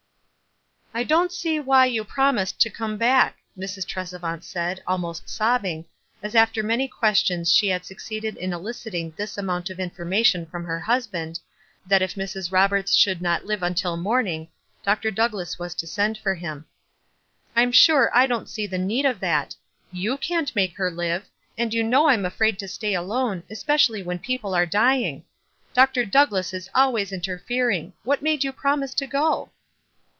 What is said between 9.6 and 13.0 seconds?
of information from her husband, that if Mrs. Roberts